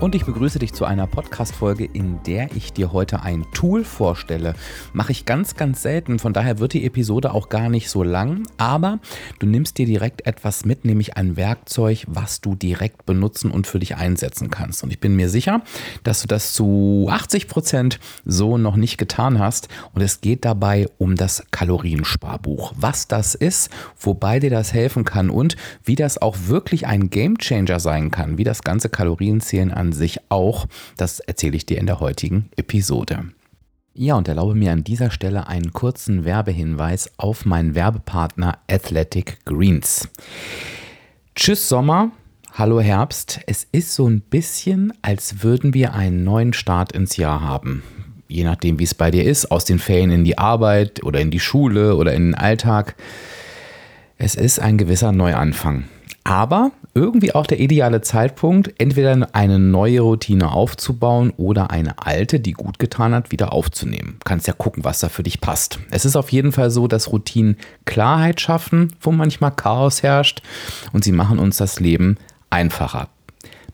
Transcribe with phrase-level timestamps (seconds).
[0.00, 4.54] Und ich begrüße dich zu einer Podcast-Folge, in der ich dir heute ein Tool vorstelle.
[4.92, 8.42] Mache ich ganz, ganz selten, von daher wird die Episode auch gar nicht so lang,
[8.58, 8.98] aber
[9.38, 13.78] du nimmst dir direkt etwas mit, nämlich ein Werkzeug, was du direkt benutzen und für
[13.78, 14.82] dich einsetzen kannst.
[14.82, 15.62] Und ich bin mir sicher,
[16.02, 19.68] dass du das zu 80 Prozent so noch nicht getan hast.
[19.94, 22.74] Und es geht dabei um das Kaloriensparbuch.
[22.76, 27.80] Was das ist, wobei dir das helfen kann und wie das auch wirklich ein Gamechanger
[27.80, 30.66] sein kann, wie das ganze Kalorienzählen an sich auch.
[30.96, 33.24] Das erzähle ich dir in der heutigen Episode.
[33.96, 40.08] Ja, und erlaube mir an dieser Stelle einen kurzen Werbehinweis auf meinen Werbepartner Athletic Greens.
[41.36, 42.10] Tschüss Sommer,
[42.52, 43.40] hallo Herbst.
[43.46, 47.84] Es ist so ein bisschen, als würden wir einen neuen Start ins Jahr haben.
[48.26, 51.30] Je nachdem, wie es bei dir ist, aus den Ferien in die Arbeit oder in
[51.30, 52.96] die Schule oder in den Alltag.
[54.18, 55.84] Es ist ein gewisser Neuanfang.
[56.24, 62.52] Aber irgendwie auch der ideale Zeitpunkt, entweder eine neue Routine aufzubauen oder eine alte, die
[62.52, 64.18] gut getan hat, wieder aufzunehmen.
[64.24, 65.80] Kannst ja gucken, was da für dich passt.
[65.90, 70.42] Es ist auf jeden Fall so, dass Routinen Klarheit schaffen, wo manchmal Chaos herrscht
[70.92, 72.16] und sie machen uns das Leben
[72.50, 73.08] einfacher.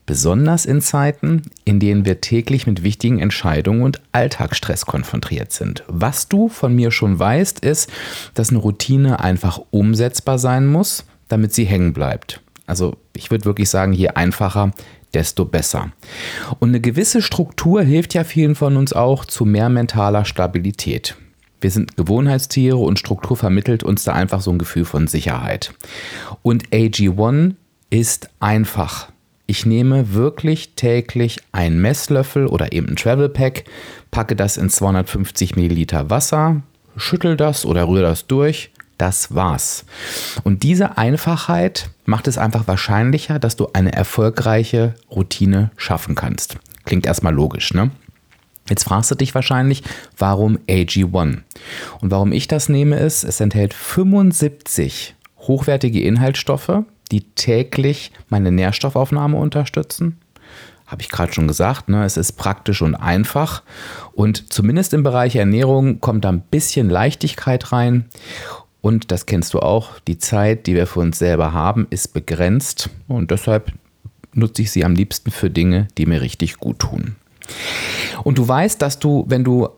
[0.06, 5.84] Besonders in Zeiten, in denen wir täglich mit wichtigen Entscheidungen und Alltagsstress konfrontiert sind.
[5.86, 7.92] Was du von mir schon weißt, ist,
[8.34, 12.40] dass eine Routine einfach umsetzbar sein muss, damit sie hängen bleibt.
[12.66, 14.72] Also ich würde wirklich sagen, je einfacher,
[15.12, 15.92] desto besser.
[16.58, 21.16] Und eine gewisse Struktur hilft ja vielen von uns auch zu mehr mentaler Stabilität.
[21.60, 25.74] Wir sind Gewohnheitstiere und Struktur vermittelt uns da einfach so ein Gefühl von Sicherheit.
[26.42, 27.54] Und AG1
[27.90, 29.12] ist einfach.
[29.46, 33.64] Ich nehme wirklich täglich einen Messlöffel oder eben ein Travel Pack,
[34.10, 36.62] packe das in 250 Milliliter Wasser,
[36.96, 39.84] schüttel das oder rühre das durch das war's.
[40.44, 46.56] Und diese Einfachheit macht es einfach wahrscheinlicher, dass du eine erfolgreiche Routine schaffen kannst.
[46.84, 47.90] Klingt erstmal logisch, ne?
[48.68, 49.82] Jetzt fragst du dich wahrscheinlich,
[50.16, 51.38] warum AG1?
[52.00, 59.36] Und warum ich das nehme ist, es enthält 75 hochwertige Inhaltsstoffe, die täglich meine Nährstoffaufnahme
[59.36, 60.20] unterstützen.
[60.86, 62.04] Habe ich gerade schon gesagt, ne?
[62.04, 63.62] es ist praktisch und einfach.
[64.12, 68.06] Und zumindest im Bereich Ernährung kommt da ein bisschen Leichtigkeit rein.
[68.82, 72.88] Und das kennst du auch, die Zeit, die wir für uns selber haben, ist begrenzt
[73.08, 73.72] und deshalb
[74.32, 77.16] nutze ich sie am liebsten für Dinge, die mir richtig gut tun.
[78.22, 79.68] Und du weißt, dass du, wenn du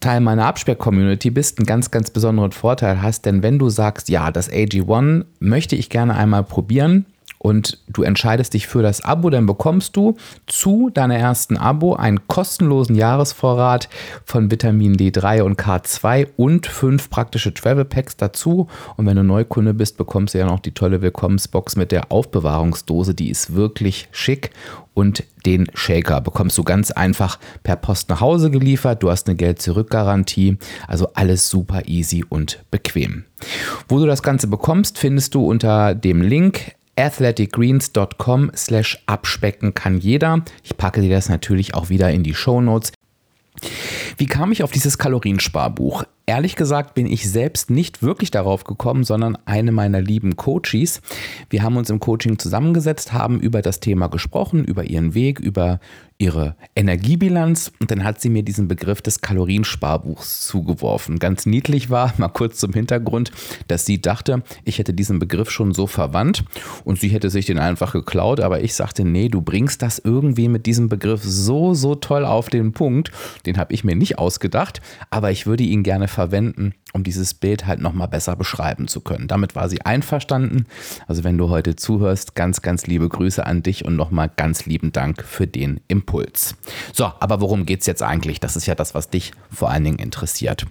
[0.00, 4.30] Teil meiner Absperr-Community bist, einen ganz, ganz besonderen Vorteil hast, denn wenn du sagst, ja,
[4.30, 7.06] das AG1 möchte ich gerne einmal probieren,
[7.38, 10.16] und du entscheidest dich für das Abo, dann bekommst du
[10.46, 13.88] zu deiner ersten Abo einen kostenlosen Jahresvorrat
[14.24, 18.66] von Vitamin D3 und K2 und fünf praktische Travel Packs dazu.
[18.96, 23.14] Und wenn du Neukunde bist, bekommst du ja noch die tolle Willkommensbox mit der Aufbewahrungsdose.
[23.14, 24.50] Die ist wirklich schick
[24.94, 29.02] und den Shaker bekommst du ganz einfach per Post nach Hause geliefert.
[29.02, 30.58] Du hast eine Geld-Zurück-Garantie.
[30.88, 33.24] Also alles super easy und bequem.
[33.88, 40.42] Wo du das Ganze bekommst, findest du unter dem Link athleticgreens.com slash abspecken kann jeder.
[40.64, 42.92] Ich packe dir das natürlich auch wieder in die Show Notes.
[44.16, 46.04] Wie kam ich auf dieses Kaloriensparbuch?
[46.26, 51.00] Ehrlich gesagt bin ich selbst nicht wirklich darauf gekommen, sondern eine meiner lieben Coaches.
[51.50, 55.80] Wir haben uns im Coaching zusammengesetzt, haben über das Thema gesprochen, über ihren Weg, über
[56.18, 61.20] ihre Energiebilanz und dann hat sie mir diesen Begriff des Kaloriensparbuchs zugeworfen.
[61.20, 63.30] Ganz niedlich war, mal kurz zum Hintergrund,
[63.68, 66.44] dass sie dachte, ich hätte diesen Begriff schon so verwandt
[66.84, 70.48] und sie hätte sich den einfach geklaut, aber ich sagte, nee, du bringst das irgendwie
[70.48, 73.12] mit diesem Begriff so, so toll auf den Punkt.
[73.46, 74.80] Den habe ich mir nicht ausgedacht,
[75.10, 79.28] aber ich würde ihn gerne verwenden, um dieses Bild halt nochmal besser beschreiben zu können.
[79.28, 80.66] Damit war sie einverstanden.
[81.06, 84.90] Also wenn du heute zuhörst, ganz, ganz liebe Grüße an dich und nochmal ganz lieben
[84.90, 86.07] Dank für den Impuls.
[86.92, 88.40] So, aber worum geht es jetzt eigentlich?
[88.40, 90.66] Das ist ja das, was dich vor allen Dingen interessiert.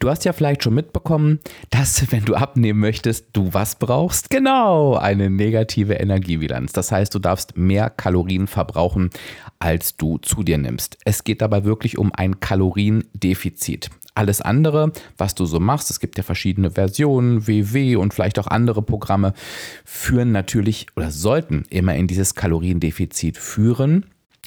[0.00, 1.40] Du hast ja vielleicht schon mitbekommen,
[1.70, 4.30] dass wenn du abnehmen möchtest, du was brauchst?
[4.30, 6.72] Genau, eine negative Energiebilanz.
[6.72, 9.10] Das heißt, du darfst mehr Kalorien verbrauchen,
[9.58, 10.98] als du zu dir nimmst.
[11.04, 13.90] Es geht dabei wirklich um ein Kaloriendefizit.
[14.14, 18.46] Alles andere, was du so machst, es gibt ja verschiedene Versionen, WW und vielleicht auch
[18.46, 19.34] andere Programme,
[19.84, 24.06] führen natürlich oder sollten immer in dieses Kaloriendefizit führen.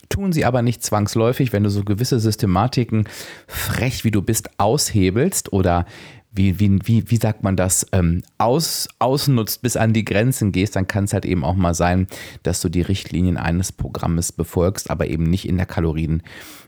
[0.09, 3.09] tun sie aber nicht zwangsläufig, wenn du so gewisse Systematiken
[3.45, 5.85] frech wie du bist aushebelst oder
[6.31, 10.75] wie, wie, wie, wie sagt man das, ähm, aus, ausnutzt, bis an die Grenzen gehst,
[10.75, 12.07] dann kann es halt eben auch mal sein,
[12.43, 16.23] dass du die Richtlinien eines Programmes befolgst, aber eben nicht in der Kalorien-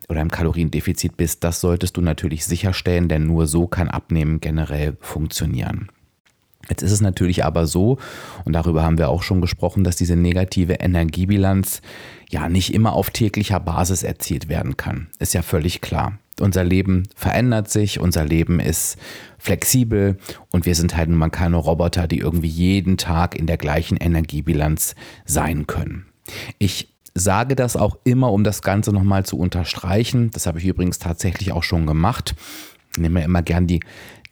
[0.10, 1.44] oder im Kaloriendefizit bist.
[1.44, 5.90] Das solltest du natürlich sicherstellen, denn nur so kann Abnehmen generell funktionieren.
[6.68, 7.98] Jetzt ist es natürlich aber so,
[8.46, 11.82] und darüber haben wir auch schon gesprochen, dass diese negative Energiebilanz
[12.30, 15.08] ja nicht immer auf täglicher Basis erzielt werden kann.
[15.20, 16.20] Ist ja völlig klar.
[16.40, 18.98] Unser Leben verändert sich, unser Leben ist
[19.38, 20.18] flexibel
[20.52, 23.98] und wir sind halt nun mal keine Roboter, die irgendwie jeden Tag in der gleichen
[23.98, 24.96] Energiebilanz
[25.26, 26.06] sein können.
[26.60, 26.90] Ich
[27.20, 30.32] sage das auch immer, um das Ganze nochmal zu unterstreichen.
[30.32, 32.36] Das habe ich übrigens tatsächlich auch schon gemacht.
[32.94, 33.82] Ich nehme immer gern die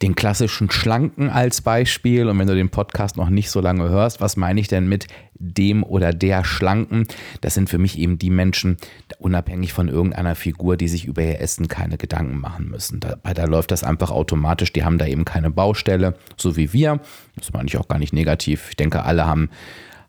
[0.02, 2.28] den klassischen Schlanken als Beispiel.
[2.28, 5.08] Und wenn du den Podcast noch nicht so lange hörst, was meine ich denn mit
[5.34, 7.06] dem oder der Schlanken?
[7.40, 8.76] Das sind für mich eben die Menschen,
[9.18, 13.00] unabhängig von irgendeiner Figur, die sich über ihr Essen keine Gedanken machen müssen.
[13.00, 14.72] Da, da läuft das einfach automatisch.
[14.72, 17.00] Die haben da eben keine Baustelle, so wie wir.
[17.36, 18.68] Das meine ich auch gar nicht negativ.
[18.70, 19.50] Ich denke, alle haben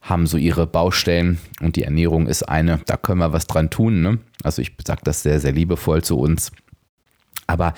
[0.01, 4.01] haben so ihre Baustellen und die Ernährung ist eine, da können wir was dran tun.
[4.01, 4.19] Ne?
[4.43, 6.51] Also ich sage das sehr, sehr liebevoll zu uns.
[7.47, 7.73] Aber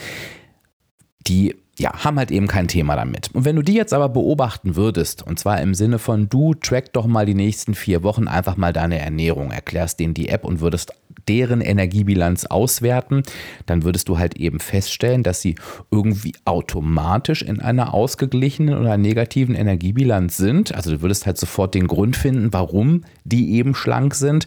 [1.28, 3.30] die ja, haben halt eben kein Thema damit.
[3.34, 6.94] Und wenn du die jetzt aber beobachten würdest, und zwar im Sinne von, du track
[6.94, 10.62] doch mal die nächsten vier Wochen einfach mal deine Ernährung, erklärst denen die App und
[10.62, 10.94] würdest
[11.28, 13.24] deren Energiebilanz auswerten,
[13.66, 15.56] dann würdest du halt eben feststellen, dass sie
[15.90, 20.74] irgendwie automatisch in einer ausgeglichenen oder negativen Energiebilanz sind.
[20.74, 24.46] Also du würdest halt sofort den Grund finden, warum die eben schlank sind.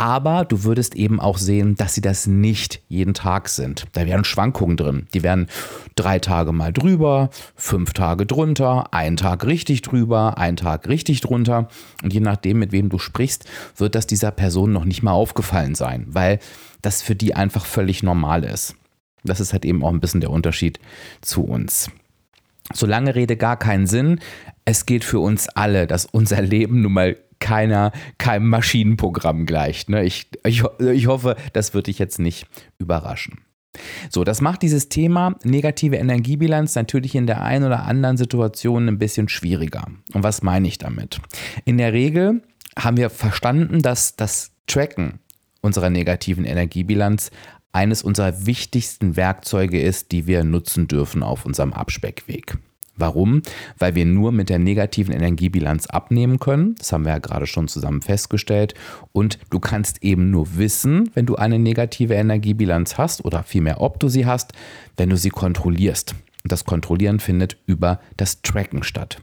[0.00, 3.84] Aber du würdest eben auch sehen, dass sie das nicht jeden Tag sind.
[3.92, 5.06] Da wären Schwankungen drin.
[5.12, 5.46] Die wären
[5.94, 11.68] drei Tage mal drüber, fünf Tage drunter, ein Tag richtig drüber, ein Tag richtig drunter.
[12.02, 13.44] Und je nachdem, mit wem du sprichst,
[13.76, 16.38] wird das dieser Person noch nicht mal aufgefallen sein, weil
[16.80, 18.76] das für die einfach völlig normal ist.
[19.22, 20.80] Das ist halt eben auch ein bisschen der Unterschied
[21.20, 21.90] zu uns.
[22.72, 24.18] Solange Rede gar keinen Sinn.
[24.64, 29.88] Es gilt für uns alle, dass unser Leben nun mal keiner, keinem Maschinenprogramm gleicht.
[29.88, 30.04] Ne?
[30.04, 32.46] Ich, ich, ich hoffe, das wird dich jetzt nicht
[32.78, 33.40] überraschen.
[34.10, 38.98] So, das macht dieses Thema negative Energiebilanz natürlich in der einen oder anderen Situation ein
[38.98, 39.86] bisschen schwieriger.
[40.12, 41.20] Und was meine ich damit?
[41.64, 42.42] In der Regel
[42.78, 45.20] haben wir verstanden, dass das Tracken
[45.60, 47.30] unserer negativen Energiebilanz
[47.72, 52.58] eines unserer wichtigsten Werkzeuge ist, die wir nutzen dürfen auf unserem Abspeckweg.
[53.00, 53.42] Warum?
[53.78, 56.74] Weil wir nur mit der negativen Energiebilanz abnehmen können.
[56.76, 58.74] Das haben wir ja gerade schon zusammen festgestellt.
[59.12, 63.98] Und du kannst eben nur wissen, wenn du eine negative Energiebilanz hast oder vielmehr, ob
[64.00, 64.52] du sie hast,
[64.96, 66.14] wenn du sie kontrollierst.
[66.42, 69.20] Und das Kontrollieren findet über das Tracken statt.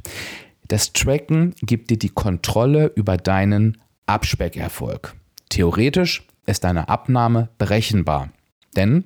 [0.67, 5.15] Das Tracken gibt dir die Kontrolle über deinen Abspeckerfolg.
[5.49, 8.29] Theoretisch ist deine Abnahme berechenbar.
[8.75, 9.05] Denn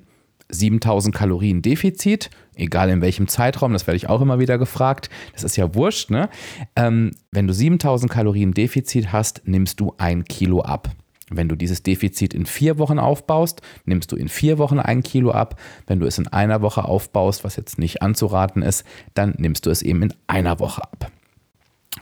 [0.52, 5.44] 7000 Kalorien Defizit, egal in welchem Zeitraum, das werde ich auch immer wieder gefragt, das
[5.44, 6.28] ist ja wurscht, ne?
[6.76, 10.90] Ähm, wenn du 7000 Kalorien Defizit hast, nimmst du ein Kilo ab.
[11.30, 15.30] Wenn du dieses Defizit in vier Wochen aufbaust, nimmst du in vier Wochen ein Kilo
[15.30, 15.58] ab.
[15.86, 18.84] Wenn du es in einer Woche aufbaust, was jetzt nicht anzuraten ist,
[19.14, 21.10] dann nimmst du es eben in einer Woche ab.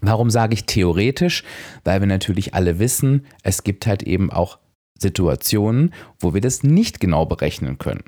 [0.00, 1.44] Warum sage ich theoretisch?
[1.84, 4.58] Weil wir natürlich alle wissen, es gibt halt eben auch
[4.98, 8.04] Situationen, wo wir das nicht genau berechnen können.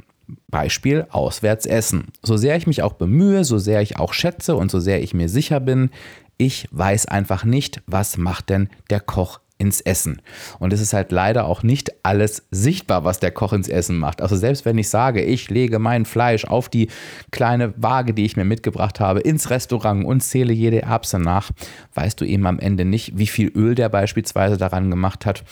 [0.48, 2.08] Beispiel auswärts essen.
[2.22, 5.14] So sehr ich mich auch bemühe, so sehr ich auch schätze und so sehr ich
[5.14, 5.90] mir sicher bin,
[6.38, 10.20] ich weiß einfach nicht, was macht denn der Koch ins Essen.
[10.58, 14.20] Und es ist halt leider auch nicht alles sichtbar, was der Koch ins Essen macht.
[14.20, 16.88] Also selbst wenn ich sage, ich lege mein Fleisch auf die
[17.30, 21.52] kleine Waage, die ich mir mitgebracht habe, ins Restaurant und zähle jede Erbse nach,
[21.94, 25.44] weißt du eben am Ende nicht, wie viel Öl der beispielsweise daran gemacht hat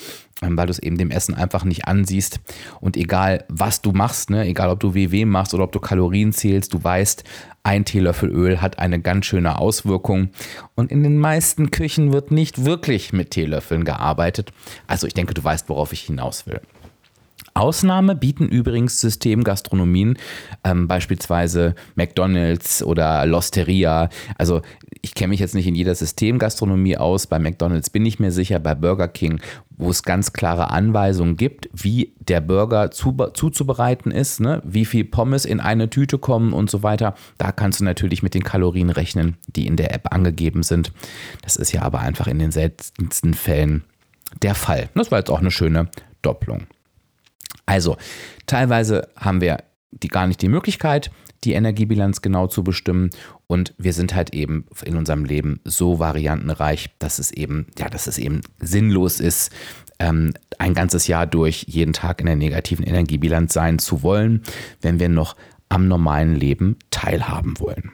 [0.43, 2.41] weil du es eben dem Essen einfach nicht ansiehst.
[2.81, 6.33] Und egal, was du machst, ne, egal ob du WW machst oder ob du Kalorien
[6.33, 7.25] zählst, du weißt,
[7.63, 10.31] ein Teelöffel Öl hat eine ganz schöne Auswirkung.
[10.75, 14.53] Und in den meisten Küchen wird nicht wirklich mit Teelöffeln gearbeitet.
[14.87, 16.61] Also ich denke, du weißt, worauf ich hinaus will.
[17.55, 20.19] Ausnahme bieten übrigens Systemgastronomien,
[20.65, 24.09] ähm, beispielsweise McDonald's oder Losteria.
[24.39, 24.63] Also
[25.03, 27.27] ich kenne mich jetzt nicht in jeder Systemgastronomie aus.
[27.27, 29.41] Bei McDonald's bin ich mir sicher, bei Burger King,
[29.71, 34.61] wo es ganz klare Anweisungen gibt, wie der Burger zu, zuzubereiten ist, ne?
[34.65, 37.15] wie viel Pommes in eine Tüte kommen und so weiter.
[37.39, 40.93] Da kannst du natürlich mit den Kalorien rechnen, die in der App angegeben sind.
[41.43, 43.85] Das ist ja aber einfach in den seltensten Fällen
[44.43, 44.89] der Fall.
[44.95, 45.89] Das war jetzt auch eine schöne
[46.23, 46.67] Doppelung.
[47.71, 47.97] Also,
[48.47, 49.59] teilweise haben wir
[49.93, 51.13] die gar nicht die Möglichkeit,
[51.45, 53.11] die Energiebilanz genau zu bestimmen.
[53.47, 58.09] Und wir sind halt eben in unserem Leben so variantenreich, dass es eben, ja, dass
[58.09, 59.53] es eben sinnlos ist,
[60.01, 64.43] ähm, ein ganzes Jahr durch jeden Tag in der negativen Energiebilanz sein zu wollen,
[64.81, 65.37] wenn wir noch
[65.69, 67.93] am normalen Leben teilhaben wollen.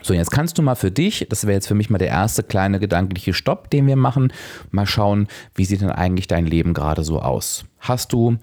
[0.00, 2.42] So, jetzt kannst du mal für dich, das wäre jetzt für mich mal der erste
[2.42, 4.32] kleine gedankliche Stopp, den wir machen,
[4.70, 7.64] mal schauen, wie sieht denn eigentlich dein Leben gerade so aus?
[7.78, 8.38] Hast du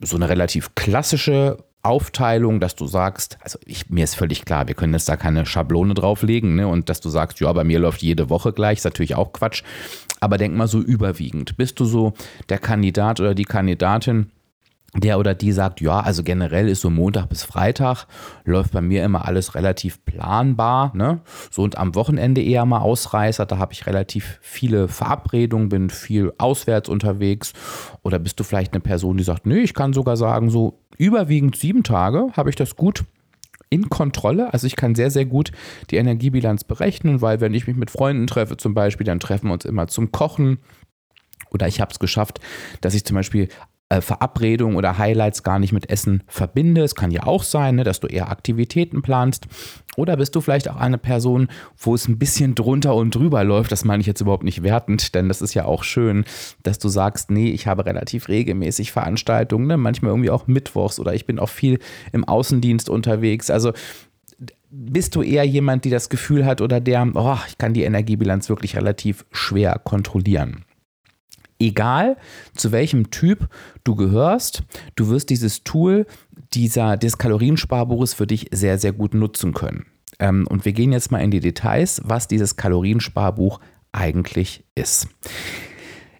[0.00, 4.74] so eine relativ klassische Aufteilung, dass du sagst, also ich, mir ist völlig klar, wir
[4.74, 8.02] können jetzt da keine Schablone drauflegen ne, und dass du sagst, ja, bei mir läuft
[8.02, 9.62] jede Woche gleich, ist natürlich auch Quatsch,
[10.20, 11.56] aber denk mal so überwiegend.
[11.56, 12.12] Bist du so
[12.48, 14.30] der Kandidat oder die Kandidatin,
[14.96, 18.06] der oder die sagt, ja, also generell ist so Montag bis Freitag,
[18.44, 21.20] läuft bei mir immer alles relativ planbar, ne?
[21.50, 26.32] So und am Wochenende eher mal Ausreißer, da habe ich relativ viele Verabredungen, bin viel
[26.38, 27.52] auswärts unterwegs.
[28.02, 31.56] Oder bist du vielleicht eine Person, die sagt, nee, ich kann sogar sagen, so überwiegend
[31.56, 33.04] sieben Tage habe ich das gut
[33.68, 34.52] in Kontrolle.
[34.52, 35.52] Also ich kann sehr, sehr gut
[35.90, 39.54] die Energiebilanz berechnen, weil wenn ich mich mit Freunden treffe zum Beispiel, dann treffen wir
[39.54, 40.58] uns immer zum Kochen.
[41.50, 42.40] Oder ich habe es geschafft,
[42.80, 43.48] dass ich zum Beispiel
[43.88, 46.82] äh, Verabredungen oder Highlights gar nicht mit Essen verbinde.
[46.82, 49.46] Es kann ja auch sein, ne, dass du eher Aktivitäten planst.
[49.96, 53.70] Oder bist du vielleicht auch eine Person, wo es ein bisschen drunter und drüber läuft?
[53.70, 56.24] Das meine ich jetzt überhaupt nicht wertend, denn das ist ja auch schön,
[56.64, 59.76] dass du sagst, nee, ich habe relativ regelmäßig Veranstaltungen, ne?
[59.76, 61.78] manchmal irgendwie auch mittwochs oder ich bin auch viel
[62.12, 63.50] im Außendienst unterwegs.
[63.50, 63.72] Also
[64.68, 68.48] bist du eher jemand, die das Gefühl hat oder der, oh, ich kann die Energiebilanz
[68.48, 70.65] wirklich relativ schwer kontrollieren?
[71.58, 72.16] Egal
[72.54, 73.48] zu welchem Typ
[73.84, 74.62] du gehörst,
[74.94, 76.06] du wirst dieses Tool
[76.52, 79.86] dieser, des Kaloriensparbuches für dich sehr, sehr gut nutzen können.
[80.18, 83.60] Ähm, und wir gehen jetzt mal in die Details, was dieses Kaloriensparbuch
[83.92, 85.08] eigentlich ist.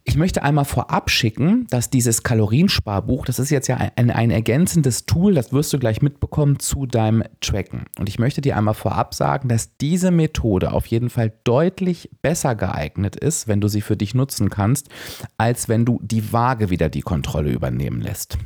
[0.08, 5.04] Ich möchte einmal vorab schicken, dass dieses Kaloriensparbuch, das ist jetzt ja ein, ein, ergänzendes
[5.04, 7.86] Tool, das wirst du gleich mitbekommen zu deinem Tracken.
[7.98, 12.54] Und ich möchte dir einmal vorab sagen, dass diese Methode auf jeden Fall deutlich besser
[12.54, 14.88] geeignet ist, wenn du sie für dich nutzen kannst,
[15.38, 18.38] als wenn du die Waage wieder die Kontrolle übernehmen lässt.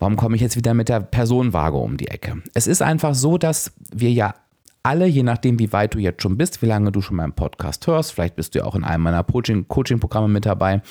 [0.00, 2.42] Warum komme ich jetzt wieder mit der Personenwaage um die Ecke?
[2.52, 4.34] Es ist einfach so, dass wir ja
[4.82, 7.86] alle, je nachdem, wie weit du jetzt schon bist, wie lange du schon meinen Podcast
[7.86, 10.82] hörst, vielleicht bist du ja auch in einem meiner Coaching-Programme mit dabei,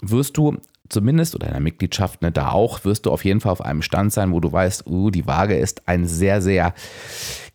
[0.00, 3.52] wirst du zumindest oder in der Mitgliedschaft ne, da auch, wirst du auf jeden Fall
[3.52, 6.74] auf einem Stand sein, wo du weißt, uh, die Waage ist ein sehr, sehr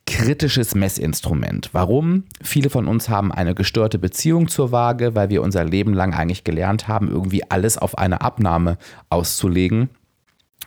[0.05, 1.69] kritisches Messinstrument.
[1.71, 2.25] Warum?
[2.41, 6.43] Viele von uns haben eine gestörte Beziehung zur Waage, weil wir unser Leben lang eigentlich
[6.43, 8.77] gelernt haben, irgendwie alles auf eine Abnahme
[9.09, 9.89] auszulegen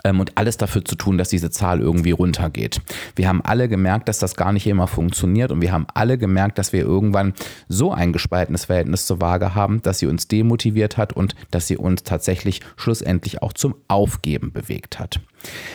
[0.05, 2.81] ähm, und alles dafür zu tun, dass diese Zahl irgendwie runtergeht.
[3.17, 6.59] Wir haben alle gemerkt, dass das gar nicht immer funktioniert und wir haben alle gemerkt,
[6.59, 7.35] dass wir irgendwann
[7.69, 11.77] so ein gespaltenes Verhältnis zur Waage haben, dass sie uns demotiviert hat und dass sie
[11.77, 15.21] uns tatsächlich schlussendlich auch zum Aufgeben bewegt hat.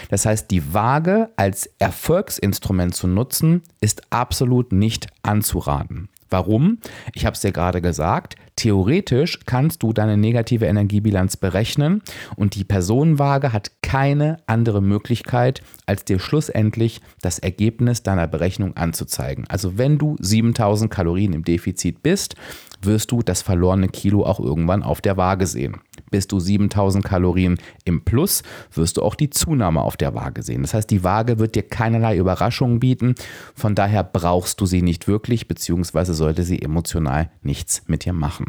[0.10, 6.10] Das heißt, die Waage als Erfolgsinstrument zu nutzen, ist absolut nicht anzuraten.
[6.30, 6.80] Warum?
[7.14, 12.02] Ich habe es dir gerade gesagt, theoretisch kannst du deine negative Energiebilanz berechnen
[12.36, 19.46] und die Personenwaage hat keine andere Möglichkeit, als dir schlussendlich das Ergebnis deiner Berechnung anzuzeigen.
[19.48, 22.36] Also wenn du 7000 Kalorien im Defizit bist,
[22.82, 25.78] wirst du das verlorene Kilo auch irgendwann auf der Waage sehen.
[26.12, 30.62] Bist du 7000 Kalorien im Plus, wirst du auch die Zunahme auf der Waage sehen.
[30.62, 33.16] Das heißt, die Waage wird dir keinerlei Überraschungen bieten.
[33.56, 38.46] Von daher brauchst du sie nicht wirklich, beziehungsweise sollte sie emotional nichts mit dir machen.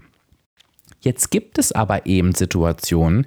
[1.03, 3.27] Jetzt gibt es aber eben Situationen,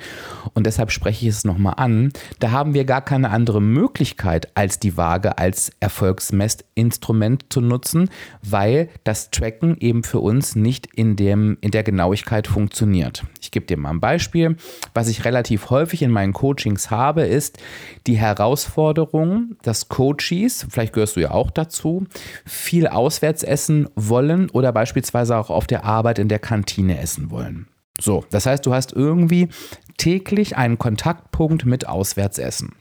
[0.54, 4.78] und deshalb spreche ich es nochmal an, da haben wir gar keine andere Möglichkeit, als
[4.78, 8.10] die Waage als Erfolgsmessinstrument zu nutzen,
[8.44, 13.24] weil das Tracken eben für uns nicht in, dem, in der Genauigkeit funktioniert.
[13.42, 14.56] Ich gebe dir mal ein Beispiel.
[14.94, 17.58] Was ich relativ häufig in meinen Coachings habe, ist
[18.06, 22.06] die Herausforderung, dass Coaches, vielleicht gehörst du ja auch dazu,
[22.46, 27.63] viel auswärts essen wollen oder beispielsweise auch auf der Arbeit in der Kantine essen wollen.
[28.00, 29.50] So, das heißt, du hast irgendwie
[29.98, 32.76] täglich einen Kontaktpunkt mit Auswärtsessen.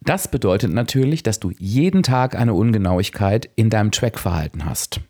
[0.00, 5.00] Das bedeutet natürlich, dass du jeden Tag eine Ungenauigkeit in deinem Trackverhalten hast.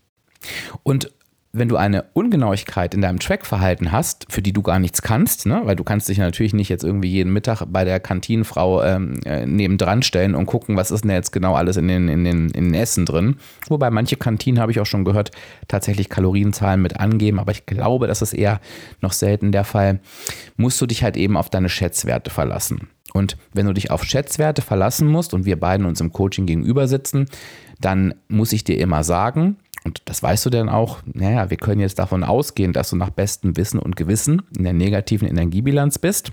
[0.83, 1.13] Und
[1.59, 5.63] wenn du eine Ungenauigkeit in deinem Trackverhalten hast, für die du gar nichts kannst, ne?
[5.65, 9.47] weil du kannst dich natürlich nicht jetzt irgendwie jeden Mittag bei der Kantinenfrau ähm, äh,
[9.47, 12.65] nebendran stellen und gucken, was ist denn jetzt genau alles in den, in, den, in
[12.67, 13.37] den Essen drin.
[13.69, 15.31] Wobei manche Kantinen, habe ich auch schon gehört,
[15.69, 18.61] tatsächlich Kalorienzahlen mit angeben, aber ich glaube, das ist eher
[19.01, 20.01] noch selten der Fall.
[20.57, 22.89] Musst du dich halt eben auf deine Schätzwerte verlassen.
[23.13, 26.87] Und wenn du dich auf Schätzwerte verlassen musst und wir beiden uns im Coaching gegenüber
[26.87, 27.27] sitzen,
[27.81, 29.57] dann muss ich dir immer sagen,
[29.87, 33.11] und das weißt du dann auch, naja, wir können jetzt davon ausgehen, dass du nach
[33.11, 36.33] bestem Wissen und Gewissen in der negativen Energiebilanz bist.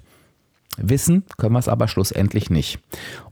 [0.77, 2.79] Wissen können wir es aber schlussendlich nicht.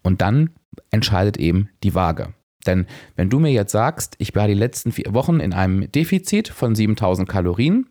[0.04, 0.52] Und dann
[0.92, 2.36] entscheidet eben die Waage.
[2.68, 2.86] Denn
[3.16, 6.76] wenn du mir jetzt sagst, ich war die letzten vier Wochen in einem Defizit von
[6.76, 7.88] 7000 Kalorien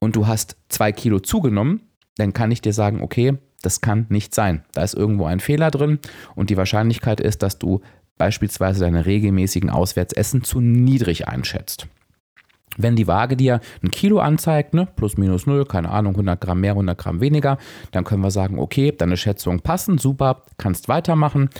[0.00, 1.82] und du hast zwei Kilo zugenommen,
[2.16, 4.64] dann kann ich dir sagen, okay, das kann nicht sein.
[4.72, 6.00] Da ist irgendwo ein Fehler drin
[6.34, 7.82] und die Wahrscheinlichkeit ist, dass du
[8.18, 11.86] beispielsweise deine regelmäßigen Auswärtsessen zu niedrig einschätzt.
[12.78, 16.60] Wenn die Waage dir ein Kilo anzeigt, ne, plus minus null, keine Ahnung, 100 Gramm
[16.60, 17.58] mehr, 100 Gramm weniger,
[17.90, 21.50] dann können wir sagen, okay, deine Schätzungen passen, super, kannst weitermachen.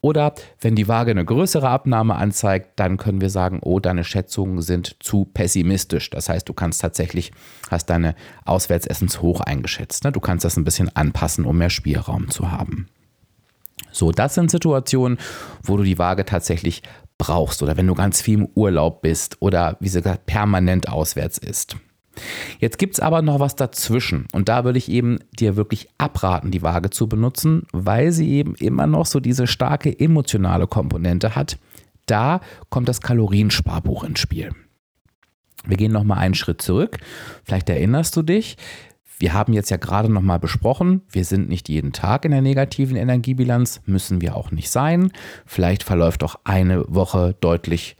[0.00, 4.62] Oder wenn die Waage eine größere Abnahme anzeigt, dann können wir sagen, oh, deine Schätzungen
[4.62, 6.10] sind zu pessimistisch.
[6.10, 7.32] Das heißt, du kannst tatsächlich,
[7.70, 10.04] hast deine Auswärtsessens hoch eingeschätzt.
[10.04, 10.12] Ne?
[10.12, 12.86] Du kannst das ein bisschen anpassen, um mehr Spielraum zu haben.
[13.98, 15.18] So, das sind Situationen,
[15.64, 16.82] wo du die Waage tatsächlich
[17.18, 21.76] brauchst oder wenn du ganz viel im Urlaub bist oder wie gesagt permanent auswärts ist.
[22.60, 26.52] Jetzt gibt es aber noch was dazwischen und da würde ich eben dir wirklich abraten,
[26.52, 31.58] die Waage zu benutzen, weil sie eben immer noch so diese starke emotionale Komponente hat.
[32.06, 32.40] Da
[32.70, 34.52] kommt das Kaloriensparbuch ins Spiel.
[35.64, 36.98] Wir gehen noch mal einen Schritt zurück.
[37.44, 38.56] Vielleicht erinnerst du dich,
[39.18, 42.42] wir haben jetzt ja gerade noch mal besprochen, wir sind nicht jeden Tag in der
[42.42, 45.10] negativen Energiebilanz, müssen wir auch nicht sein.
[45.44, 47.96] Vielleicht verläuft auch eine Woche deutlich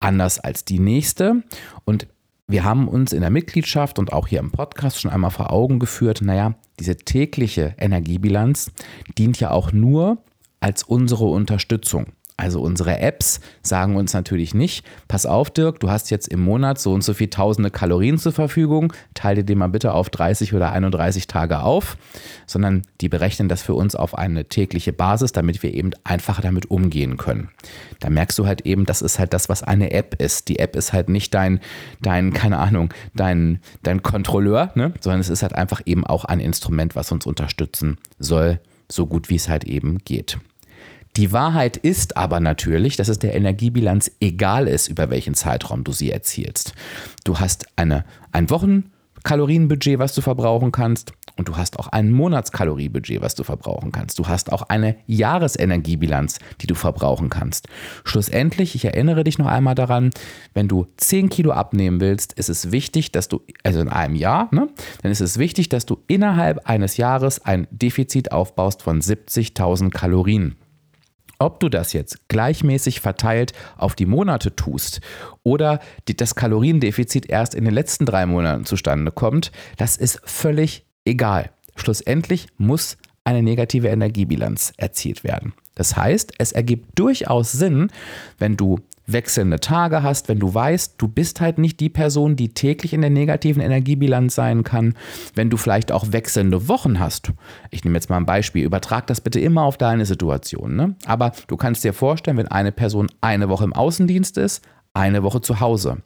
[0.00, 1.42] anders als die nächste.
[1.84, 2.08] Und
[2.46, 5.78] wir haben uns in der Mitgliedschaft und auch hier im Podcast schon einmal vor Augen
[5.78, 8.72] geführt, naja, diese tägliche Energiebilanz
[9.18, 10.18] dient ja auch nur
[10.60, 12.06] als unsere Unterstützung.
[12.38, 16.78] Also unsere Apps sagen uns natürlich nicht, pass auf Dirk, du hast jetzt im Monat
[16.78, 20.70] so und so viel tausende Kalorien zur Verfügung, teile dir mal bitte auf 30 oder
[20.70, 21.96] 31 Tage auf,
[22.46, 26.70] sondern die berechnen das für uns auf eine tägliche Basis, damit wir eben einfacher damit
[26.70, 27.48] umgehen können.
[27.98, 30.48] Da merkst du halt eben, das ist halt das, was eine App ist.
[30.48, 31.58] Die App ist halt nicht dein,
[32.02, 34.94] dein keine Ahnung, dein, dein Kontrolleur, ne?
[35.00, 39.28] sondern es ist halt einfach eben auch ein Instrument, was uns unterstützen soll, so gut
[39.28, 40.38] wie es halt eben geht.
[41.18, 45.90] Die Wahrheit ist aber natürlich, dass es der Energiebilanz egal ist, über welchen Zeitraum du
[45.90, 46.74] sie erzielst.
[47.24, 51.12] Du hast eine, ein Wochenkalorienbudget, was du verbrauchen kannst.
[51.34, 54.16] Und du hast auch ein Monatskaloriebudget, was du verbrauchen kannst.
[54.20, 57.66] Du hast auch eine Jahresenergiebilanz, die du verbrauchen kannst.
[58.04, 60.10] Schlussendlich, ich erinnere dich noch einmal daran,
[60.54, 64.48] wenn du 10 Kilo abnehmen willst, ist es wichtig, dass du, also in einem Jahr,
[64.52, 64.68] ne,
[65.02, 70.54] dann ist es wichtig, dass du innerhalb eines Jahres ein Defizit aufbaust von 70.000 Kalorien.
[71.40, 75.00] Ob du das jetzt gleichmäßig verteilt auf die Monate tust
[75.44, 81.50] oder das Kaloriendefizit erst in den letzten drei Monaten zustande kommt, das ist völlig egal.
[81.76, 85.52] Schlussendlich muss eine negative Energiebilanz erzielt werden.
[85.76, 87.92] Das heißt, es ergibt durchaus Sinn,
[88.38, 92.50] wenn du wechselnde Tage hast, wenn du weißt, du bist halt nicht die Person, die
[92.50, 94.94] täglich in der negativen Energiebilanz sein kann,
[95.34, 97.32] wenn du vielleicht auch wechselnde Wochen hast.
[97.70, 100.76] Ich nehme jetzt mal ein Beispiel, übertrag das bitte immer auf deine Situation.
[100.76, 100.94] Ne?
[101.06, 104.62] Aber du kannst dir vorstellen, wenn eine Person eine Woche im Außendienst ist,
[104.94, 105.98] eine Woche zu Hause.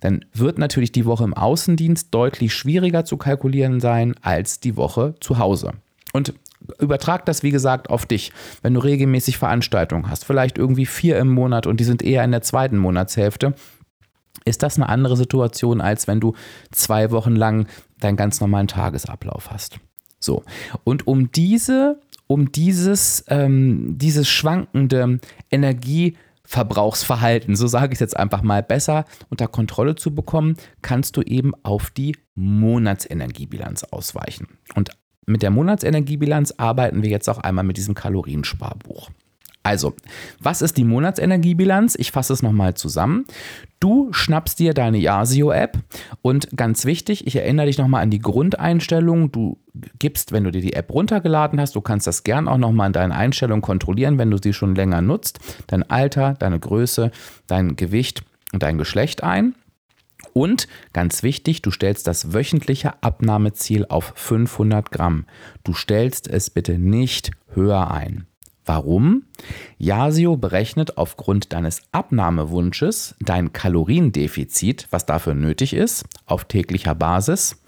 [0.00, 5.14] Dann wird natürlich die Woche im Außendienst deutlich schwieriger zu kalkulieren sein als die Woche
[5.20, 5.72] zu Hause.
[6.12, 6.34] Und
[6.78, 8.32] übertrag das, wie gesagt, auf dich.
[8.62, 12.30] Wenn du regelmäßig Veranstaltungen hast, vielleicht irgendwie vier im Monat und die sind eher in
[12.30, 13.54] der zweiten Monatshälfte,
[14.44, 16.34] ist das eine andere Situation, als wenn du
[16.70, 17.66] zwei Wochen lang
[18.00, 19.78] deinen ganz normalen Tagesablauf hast.
[20.20, 20.44] So.
[20.84, 28.42] Und um diese, um dieses, ähm, dieses schwankende Energieverbrauchsverhalten, so sage ich es jetzt einfach
[28.42, 34.48] mal, besser unter Kontrolle zu bekommen, kannst du eben auf die Monatsenergiebilanz ausweichen.
[34.74, 34.90] Und
[35.26, 39.10] mit der Monatsenergiebilanz arbeiten wir jetzt auch einmal mit diesem Kaloriensparbuch.
[39.66, 39.94] Also,
[40.38, 41.96] was ist die Monatsenergiebilanz?
[41.98, 43.24] Ich fasse es nochmal zusammen.
[43.80, 45.78] Du schnappst dir deine Yasio-App
[46.22, 49.32] und ganz wichtig, ich erinnere dich nochmal an die Grundeinstellungen.
[49.32, 49.58] Du
[49.98, 52.92] gibst, wenn du dir die App runtergeladen hast, du kannst das gern auch nochmal in
[52.92, 57.10] deinen Einstellungen kontrollieren, wenn du sie schon länger nutzt, dein Alter, deine Größe,
[57.48, 59.56] dein Gewicht und dein Geschlecht ein.
[60.36, 65.24] Und ganz wichtig, du stellst das wöchentliche Abnahmeziel auf 500 Gramm.
[65.64, 68.26] Du stellst es bitte nicht höher ein.
[68.66, 69.22] Warum?
[69.78, 77.62] Yasio berechnet aufgrund deines Abnahmewunsches dein Kaloriendefizit, was dafür nötig ist, auf täglicher Basis.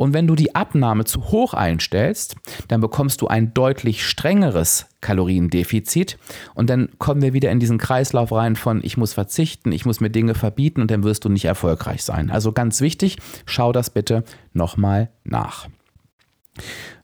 [0.00, 2.34] Und wenn du die Abnahme zu hoch einstellst,
[2.68, 6.16] dann bekommst du ein deutlich strengeres Kaloriendefizit.
[6.54, 10.00] Und dann kommen wir wieder in diesen Kreislauf rein von, ich muss verzichten, ich muss
[10.00, 12.30] mir Dinge verbieten und dann wirst du nicht erfolgreich sein.
[12.30, 15.68] Also ganz wichtig, schau das bitte nochmal nach.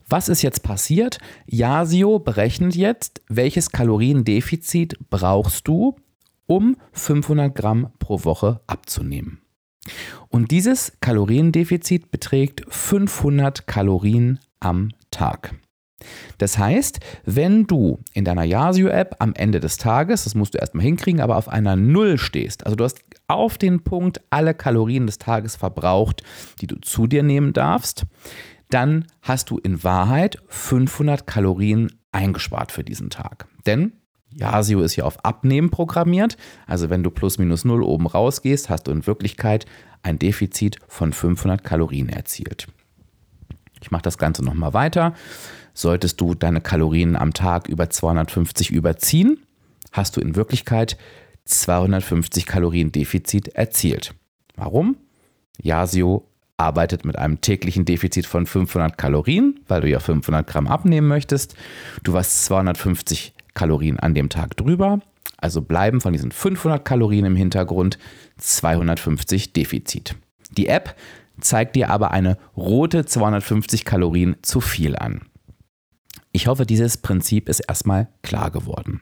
[0.09, 1.19] Was ist jetzt passiert?
[1.45, 5.97] Yasio berechnet jetzt, welches Kaloriendefizit brauchst du,
[6.47, 9.43] um 500 Gramm pro Woche abzunehmen.
[10.29, 15.55] Und dieses Kaloriendefizit beträgt 500 Kalorien am Tag.
[16.39, 20.85] Das heißt, wenn du in deiner Yasio-App am Ende des Tages, das musst du erstmal
[20.85, 25.19] hinkriegen, aber auf einer Null stehst, also du hast auf den Punkt alle Kalorien des
[25.19, 26.23] Tages verbraucht,
[26.61, 28.05] die du zu dir nehmen darfst,
[28.71, 33.47] dann hast du in Wahrheit 500 Kalorien eingespart für diesen Tag.
[33.65, 33.93] Denn
[34.37, 38.87] Yasio ist ja auf Abnehmen programmiert, also wenn du plus minus null oben rausgehst, hast
[38.87, 39.67] du in Wirklichkeit
[40.03, 42.69] ein Defizit von 500 Kalorien erzielt.
[43.81, 45.15] Ich mache das Ganze nochmal weiter.
[45.75, 49.39] Solltest du deine Kalorien am Tag über 250 überziehen,
[49.93, 50.97] hast du in Wirklichkeit
[51.45, 54.15] 250 Kalorien Defizit erzielt.
[54.55, 54.97] Warum?
[55.63, 61.09] Yasio arbeitet mit einem täglichen Defizit von 500 Kalorien, weil du ja 500 Gramm abnehmen
[61.09, 61.55] möchtest.
[62.03, 65.01] Du warst 250 Kalorien an dem Tag drüber.
[65.39, 67.99] Also bleiben von diesen 500 Kalorien im Hintergrund
[68.39, 70.15] 250 Defizit.
[70.53, 70.95] Die App
[71.41, 75.23] zeigt dir aber eine rote 250 Kalorien zu viel an.
[76.33, 79.01] Ich hoffe, dieses Prinzip ist erstmal klar geworden.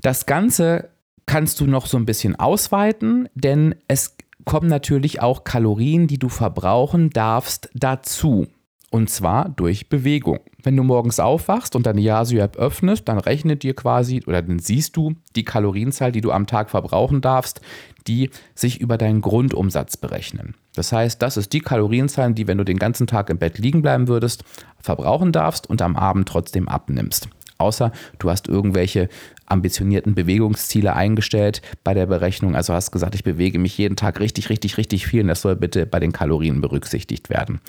[0.00, 0.90] Das Ganze
[1.26, 6.28] kannst du noch so ein bisschen ausweiten, denn es kommen natürlich auch Kalorien, die du
[6.28, 8.46] verbrauchen darfst, dazu.
[8.90, 10.40] Und zwar durch Bewegung.
[10.62, 14.96] Wenn du morgens aufwachst und deine Yasu-App öffnest, dann rechnet dir quasi oder dann siehst
[14.96, 17.60] du die Kalorienzahl, die du am Tag verbrauchen darfst,
[18.08, 20.56] die sich über deinen Grundumsatz berechnen.
[20.74, 23.82] Das heißt, das ist die Kalorienzahl, die, wenn du den ganzen Tag im Bett liegen
[23.82, 24.42] bleiben würdest,
[24.80, 27.28] verbrauchen darfst und am Abend trotzdem abnimmst.
[27.58, 29.08] Außer du hast irgendwelche
[29.50, 32.54] ambitionierten Bewegungsziele eingestellt bei der Berechnung.
[32.54, 35.56] Also hast gesagt, ich bewege mich jeden Tag richtig, richtig, richtig viel und das soll
[35.56, 37.60] bitte bei den Kalorien berücksichtigt werden.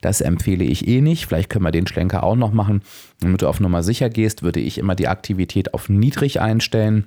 [0.00, 1.26] Das empfehle ich eh nicht.
[1.26, 2.82] Vielleicht können wir den Schlenker auch noch machen.
[3.20, 7.06] Damit du auf Nummer sicher gehst, würde ich immer die Aktivität auf niedrig einstellen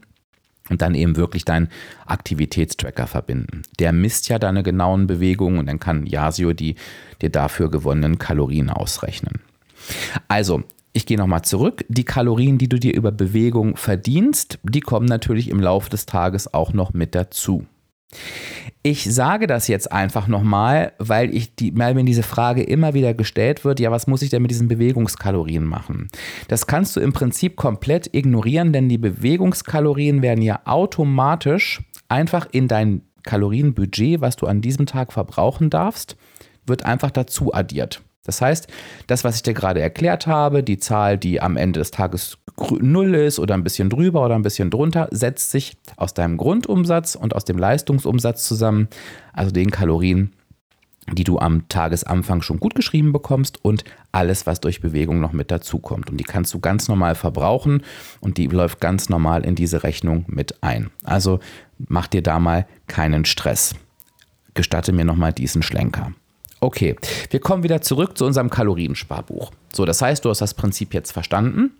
[0.69, 1.69] und dann eben wirklich deinen
[2.05, 3.63] Aktivitätstracker verbinden.
[3.79, 6.75] Der misst ja deine genauen Bewegungen und dann kann Yasio die
[7.21, 9.41] dir dafür gewonnenen Kalorien ausrechnen.
[10.27, 10.63] Also,
[10.99, 11.85] ich gehe nochmal zurück.
[11.87, 16.53] Die Kalorien, die du dir über Bewegung verdienst, die kommen natürlich im Laufe des Tages
[16.53, 17.65] auch noch mit dazu.
[18.83, 23.13] Ich sage das jetzt einfach nochmal, weil, ich die, weil mir diese Frage immer wieder
[23.13, 26.09] gestellt wird, ja, was muss ich denn mit diesen Bewegungskalorien machen?
[26.49, 32.67] Das kannst du im Prinzip komplett ignorieren, denn die Bewegungskalorien werden ja automatisch einfach in
[32.67, 36.17] dein Kalorienbudget, was du an diesem Tag verbrauchen darfst,
[36.65, 38.01] wird einfach dazu addiert.
[38.29, 38.67] Das heißt,
[39.07, 42.37] das, was ich dir gerade erklärt habe, die Zahl, die am Ende des Tages
[42.79, 47.15] null ist oder ein bisschen drüber oder ein bisschen drunter, setzt sich aus deinem Grundumsatz
[47.15, 48.87] und aus dem Leistungsumsatz zusammen,
[49.33, 50.31] also den Kalorien,
[51.11, 55.49] die du am Tagesanfang schon gut geschrieben bekommst und alles, was durch Bewegung noch mit
[55.49, 56.11] dazukommt.
[56.11, 57.81] Und die kannst du ganz normal verbrauchen
[58.19, 60.91] und die läuft ganz normal in diese Rechnung mit ein.
[61.03, 61.39] Also
[61.79, 63.73] mach dir da mal keinen Stress.
[64.53, 66.11] Gestatte mir nochmal diesen Schlenker.
[66.59, 66.95] Okay,
[67.29, 69.51] wir kommen wieder zurück zu unserem Kaloriensparbuch.
[69.73, 71.71] So, das heißt, du hast das Prinzip jetzt verstanden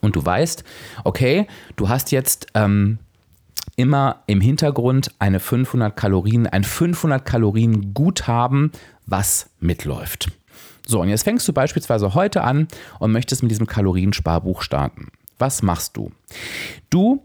[0.00, 0.64] und du weißt,
[1.04, 2.98] okay, du hast jetzt ähm,
[3.76, 8.72] immer im Hintergrund eine 500 Kalorien, ein 500 Kalorien Guthaben,
[9.06, 10.30] was mitläuft.
[10.86, 15.08] So, und jetzt fängst du beispielsweise heute an und möchtest mit diesem Kaloriensparbuch starten.
[15.38, 16.12] Was machst du?
[16.90, 17.22] Du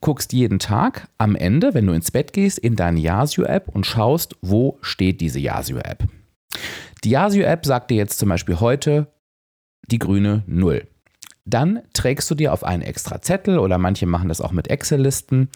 [0.00, 4.36] guckst jeden Tag am Ende, wenn du ins Bett gehst, in deine Yasio-App und schaust,
[4.42, 6.04] wo steht diese Yasio-App.
[7.04, 9.12] Die Yasio-App sagt dir jetzt zum Beispiel heute
[9.88, 10.86] die grüne 0.
[11.44, 15.48] Dann trägst du dir auf einen extra Zettel oder manche machen das auch mit Excel-Listen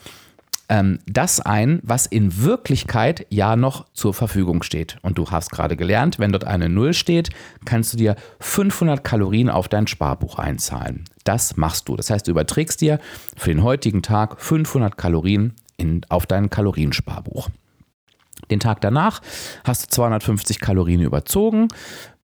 [0.70, 4.96] ähm, das ein, was in Wirklichkeit ja noch zur Verfügung steht.
[5.02, 7.30] Und du hast gerade gelernt, wenn dort eine Null steht,
[7.64, 11.04] kannst du dir 500 Kalorien auf dein Sparbuch einzahlen.
[11.24, 11.96] Das machst du.
[11.96, 13.00] Das heißt, du überträgst dir
[13.36, 17.50] für den heutigen Tag 500 Kalorien in, auf dein Kaloriensparbuch.
[18.48, 19.20] Den Tag danach
[19.64, 21.68] hast du 250 Kalorien überzogen,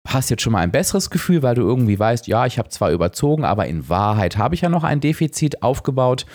[0.08, 2.92] hast jetzt schon mal ein besseres Gefühl, weil du irgendwie weißt, ja, ich habe zwar
[2.92, 6.26] überzogen, aber in Wahrheit habe ich ja noch ein Defizit aufgebaut.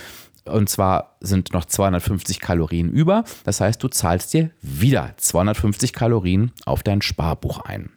[0.44, 3.24] Und zwar sind noch 250 Kalorien über.
[3.44, 7.90] Das heißt, du zahlst dir wieder 250 Kalorien auf dein Sparbuch ein.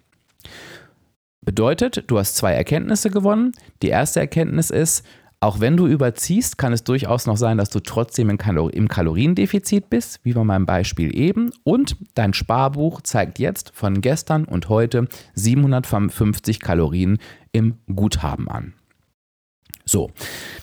[1.42, 3.52] Bedeutet, du hast zwei Erkenntnisse gewonnen.
[3.82, 5.06] Die erste Erkenntnis ist,
[5.40, 10.20] auch wenn du überziehst, kann es durchaus noch sein, dass du trotzdem im, Kaloriendefizit bist,
[10.24, 11.52] wie bei meinem Beispiel eben.
[11.64, 17.20] Und dein Sparbuch zeigt jetzt von gestern und heute 750 Kalorien
[17.52, 18.74] im Guthaben an.
[19.86, 20.10] So,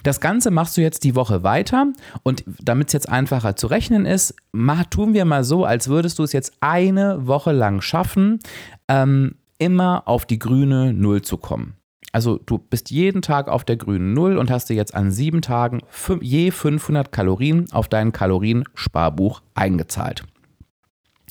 [0.03, 1.87] das Ganze machst du jetzt die Woche weiter
[2.25, 6.19] und damit es jetzt einfacher zu rechnen ist, mach, tun wir mal so, als würdest
[6.19, 8.41] du es jetzt eine Woche lang schaffen,
[8.89, 11.75] ähm, immer auf die grüne Null zu kommen.
[12.11, 15.41] Also du bist jeden Tag auf der grünen Null und hast dir jetzt an sieben
[15.41, 15.81] Tagen
[16.21, 20.25] je 500 Kalorien auf dein Kaloriensparbuch eingezahlt.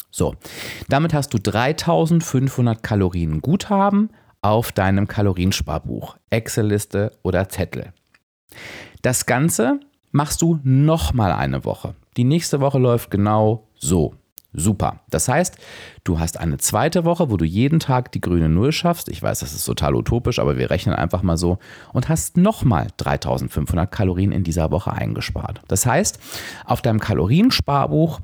[0.09, 0.35] So,
[0.89, 4.09] damit hast du 3500 Kalorien Guthaben
[4.41, 7.93] auf deinem Kaloriensparbuch, Excel-Liste oder Zettel.
[9.01, 9.79] Das Ganze
[10.11, 11.95] machst du nochmal eine Woche.
[12.17, 14.15] Die nächste Woche läuft genau so.
[14.53, 14.99] Super.
[15.09, 15.57] Das heißt,
[16.03, 19.07] du hast eine zweite Woche, wo du jeden Tag die grüne Null schaffst.
[19.07, 21.57] Ich weiß, das ist total utopisch, aber wir rechnen einfach mal so
[21.93, 25.61] und hast nochmal 3500 Kalorien in dieser Woche eingespart.
[25.69, 26.19] Das heißt,
[26.65, 28.19] auf deinem Kaloriensparbuch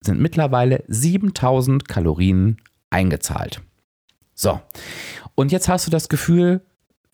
[0.00, 2.56] sind mittlerweile 7000 Kalorien
[2.88, 3.60] eingezahlt.
[4.34, 4.60] So.
[5.36, 6.62] Und jetzt hast du das Gefühl,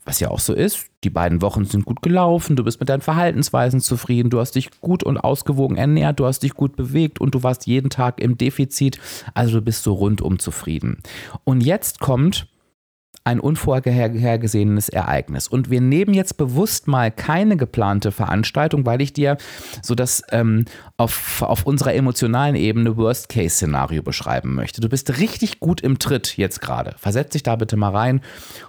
[0.04, 3.02] was ja auch so ist, die beiden Wochen sind gut gelaufen, du bist mit deinen
[3.02, 7.34] Verhaltensweisen zufrieden, du hast dich gut und ausgewogen ernährt, du hast dich gut bewegt und
[7.34, 8.98] du warst jeden Tag im Defizit,
[9.34, 10.98] also du bist so rundum zufrieden.
[11.44, 12.48] Und jetzt kommt
[13.24, 15.46] ein unvorhergesehenes Ereignis.
[15.46, 19.36] Und wir nehmen jetzt bewusst mal keine geplante Veranstaltung, weil ich dir
[19.80, 20.64] so das ähm,
[20.96, 24.80] auf, auf unserer emotionalen Ebene Worst-Case-Szenario beschreiben möchte.
[24.80, 26.94] Du bist richtig gut im Tritt jetzt gerade.
[26.98, 28.20] Versetz dich da bitte mal rein.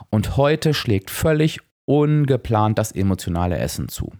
[0.10, 4.13] Und heute schlägt völlig ungeplant das emotionale Essen zu.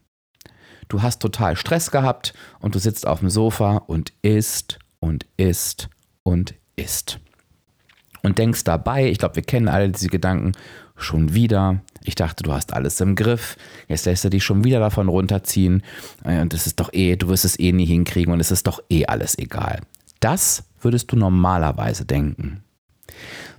[0.90, 5.90] Du hast total Stress gehabt und du sitzt auf dem Sofa und isst und isst
[6.24, 7.20] und isst
[8.24, 10.54] und denkst dabei, ich glaube, wir kennen alle diese Gedanken,
[10.96, 11.82] schon wieder.
[12.04, 13.58] Ich dachte, du hast alles im Griff.
[13.88, 15.84] Jetzt lässt du dich schon wieder davon runterziehen.
[16.24, 18.68] Äh, und es ist doch eh, du wirst es eh nie hinkriegen und es ist
[18.68, 19.82] doch eh alles egal.
[20.20, 22.64] Das würdest du normalerweise denken.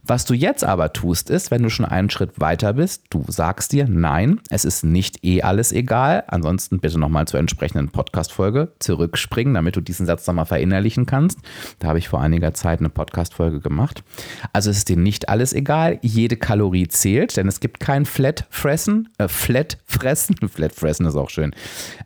[0.07, 3.73] Was du jetzt aber tust, ist, wenn du schon einen Schritt weiter bist, du sagst
[3.73, 6.25] dir, nein, es ist nicht eh alles egal.
[6.27, 11.39] Ansonsten bitte nochmal zur entsprechenden Podcast-Folge zurückspringen, damit du diesen Satz nochmal verinnerlichen kannst.
[11.79, 14.05] Da habe ich vor einiger Zeit eine Podcast-Folge gemacht.
[14.53, 15.99] Also es ist dir nicht alles egal.
[16.03, 21.55] Jede Kalorie zählt, denn es gibt kein Flat-Fressen, äh, Flat-Fressen, Flat-Fressen ist auch schön,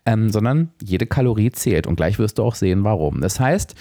[0.06, 1.88] ähm, sondern jede Kalorie zählt.
[1.88, 3.20] Und gleich wirst du auch sehen, warum.
[3.20, 3.74] Das heißt,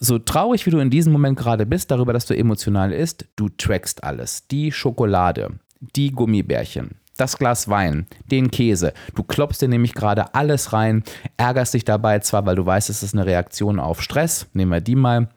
[0.00, 3.48] so traurig wie du in diesem Moment gerade bist, darüber, dass du emotional isst, du
[3.48, 4.46] trackst alles.
[4.48, 8.92] Die Schokolade, die Gummibärchen, das Glas Wein, den Käse.
[9.14, 11.02] Du klopfst dir nämlich gerade alles rein,
[11.36, 14.80] ärgerst dich dabei zwar, weil du weißt, es ist eine Reaktion auf Stress, nehmen wir
[14.80, 15.28] die mal,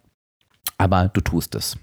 [0.77, 1.77] aber du tust es.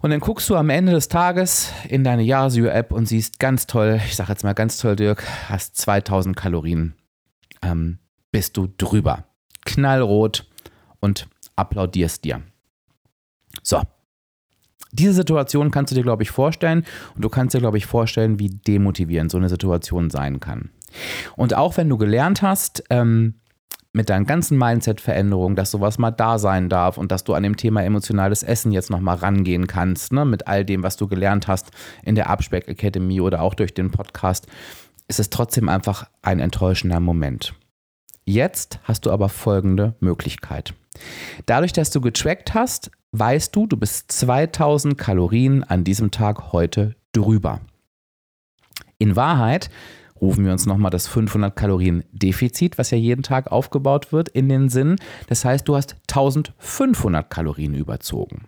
[0.00, 4.00] Und dann guckst du am Ende des Tages in deine Yasio-App und siehst ganz toll,
[4.06, 6.94] ich sage jetzt mal ganz toll, Dirk, hast 2000 Kalorien,
[7.62, 7.98] ähm,
[8.30, 9.24] bist du drüber.
[9.64, 10.46] Knallrot
[11.00, 12.42] und applaudierst dir.
[13.62, 13.82] So,
[14.92, 16.84] diese Situation kannst du dir, glaube ich, vorstellen
[17.14, 20.70] und du kannst dir, glaube ich, vorstellen, wie demotivierend so eine Situation sein kann.
[21.36, 23.34] Und auch wenn du gelernt hast, ähm,
[23.92, 27.56] mit deinen ganzen Mindset-Veränderungen, dass sowas mal da sein darf und dass du an dem
[27.56, 31.70] Thema emotionales Essen jetzt nochmal rangehen kannst, ne, mit all dem, was du gelernt hast
[32.02, 34.46] in der Abspeck Academy oder auch durch den Podcast,
[35.08, 37.54] ist es trotzdem einfach ein enttäuschender Moment.
[38.28, 40.74] Jetzt hast du aber folgende Möglichkeit.
[41.46, 46.94] Dadurch, dass du getrackt hast, weißt du, du bist 2000 Kalorien an diesem Tag heute
[47.12, 47.62] drüber.
[48.98, 49.70] In Wahrheit
[50.20, 54.50] rufen wir uns nochmal das 500 Kalorien Defizit, was ja jeden Tag aufgebaut wird, in
[54.50, 54.96] den Sinn.
[55.28, 58.46] Das heißt, du hast 1500 Kalorien überzogen.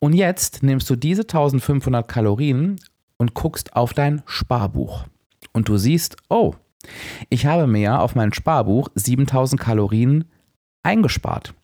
[0.00, 2.80] Und jetzt nimmst du diese 1500 Kalorien
[3.16, 5.04] und guckst auf dein Sparbuch.
[5.52, 6.54] Und du siehst, oh,
[7.30, 10.24] ich habe mir auf mein Sparbuch 7000 Kalorien
[10.82, 11.54] eingespart.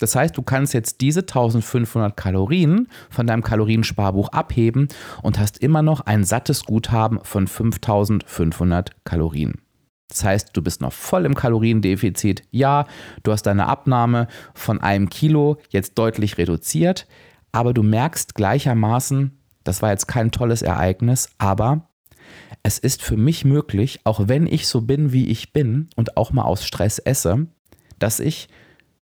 [0.00, 4.88] Das heißt, du kannst jetzt diese 1500 Kalorien von deinem Kaloriensparbuch abheben
[5.22, 9.60] und hast immer noch ein sattes Guthaben von 5500 Kalorien.
[10.08, 12.42] Das heißt, du bist noch voll im Kaloriendefizit.
[12.50, 12.86] Ja,
[13.22, 17.06] du hast deine Abnahme von einem Kilo jetzt deutlich reduziert,
[17.52, 21.89] aber du merkst gleichermaßen, das war jetzt kein tolles Ereignis, aber
[22.62, 26.32] es ist für mich möglich, auch wenn ich so bin, wie ich bin und auch
[26.32, 27.46] mal aus Stress esse,
[27.98, 28.48] dass ich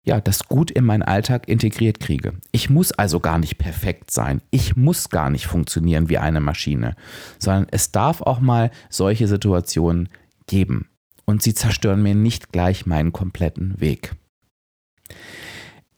[0.03, 2.33] ja, das gut in meinen Alltag integriert kriege.
[2.51, 4.41] Ich muss also gar nicht perfekt sein.
[4.49, 6.95] Ich muss gar nicht funktionieren wie eine Maschine,
[7.37, 10.09] sondern es darf auch mal solche Situationen
[10.47, 10.89] geben.
[11.25, 14.15] Und sie zerstören mir nicht gleich meinen kompletten Weg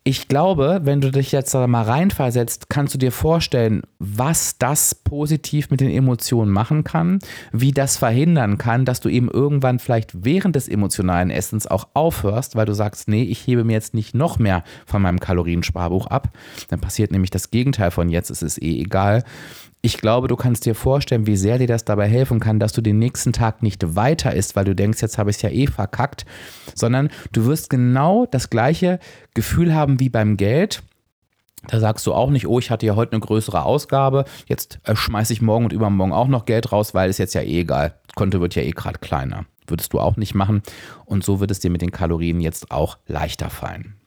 [0.03, 4.95] ich glaube, wenn du dich jetzt da mal reinversetzt, kannst du dir vorstellen, was das
[4.95, 7.19] positiv mit den Emotionen machen kann,
[7.51, 12.55] wie das verhindern kann, dass du eben irgendwann vielleicht während des emotionalen Essens auch aufhörst,
[12.55, 16.29] weil du sagst, nee, ich hebe mir jetzt nicht noch mehr von meinem Kaloriensparbuch ab.
[16.69, 19.23] Dann passiert nämlich das Gegenteil von jetzt, es ist eh egal
[19.81, 22.81] ich glaube, du kannst dir vorstellen, wie sehr dir das dabei helfen kann, dass du
[22.81, 25.67] den nächsten Tag nicht weiter isst, weil du denkst, jetzt habe ich es ja eh
[25.67, 26.25] verkackt,
[26.75, 28.99] sondern du wirst genau das gleiche
[29.33, 30.83] Gefühl haben wie beim Geld.
[31.67, 34.95] Da sagst du auch nicht, oh, ich hatte ja heute eine größere Ausgabe, jetzt äh,
[34.95, 37.95] schmeiße ich morgen und übermorgen auch noch Geld raus, weil es jetzt ja eh egal.
[38.15, 39.45] Konto wird ja eh gerade kleiner.
[39.67, 40.63] Würdest du auch nicht machen.
[41.05, 44.00] Und so wird es dir mit den Kalorien jetzt auch leichter fallen.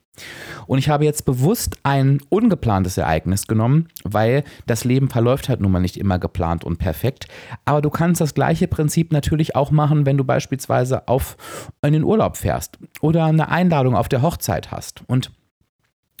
[0.67, 5.71] Und ich habe jetzt bewusst ein ungeplantes Ereignis genommen, weil das Leben verläuft halt nun
[5.71, 7.27] mal nicht immer geplant und perfekt.
[7.65, 11.37] Aber du kannst das gleiche Prinzip natürlich auch machen, wenn du beispielsweise auf
[11.81, 15.03] einen Urlaub fährst oder eine Einladung auf der Hochzeit hast.
[15.07, 15.31] Und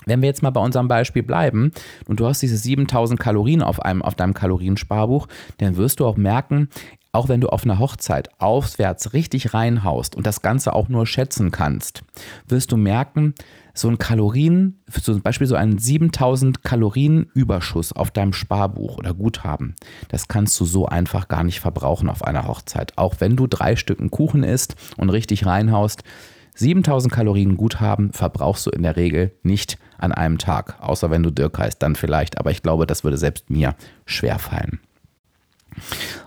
[0.05, 1.71] wenn wir jetzt mal bei unserem Beispiel bleiben
[2.07, 5.27] und du hast diese 7000 Kalorien auf, einem, auf deinem Kaloriensparbuch,
[5.57, 6.69] dann wirst du auch merken,
[7.11, 11.49] auch wenn du auf einer Hochzeit aufwärts richtig reinhaust und das Ganze auch nur schätzen
[11.49, 12.03] kannst,
[12.47, 13.33] wirst du merken,
[13.75, 19.75] so ein Kalorien, zum Beispiel so einen 7000 Kalorien Überschuss auf deinem Sparbuch oder Guthaben,
[20.07, 22.97] das kannst du so einfach gar nicht verbrauchen auf einer Hochzeit.
[22.97, 26.03] Auch wenn du drei Stücken Kuchen isst und richtig reinhaust,
[26.55, 31.29] 7000 Kalorien Guthaben verbrauchst du in der Regel nicht an einem Tag, außer wenn du
[31.29, 34.79] Dirk heißt, dann vielleicht, aber ich glaube, das würde selbst mir schwer fallen.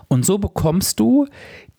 [0.07, 1.25] Und so bekommst du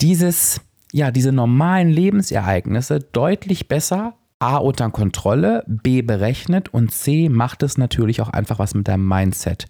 [0.00, 0.60] dieses,
[0.92, 7.76] ja, diese normalen Lebensereignisse deutlich besser A unter Kontrolle, B berechnet und C macht es
[7.76, 9.66] natürlich auch einfach was mit deinem Mindset.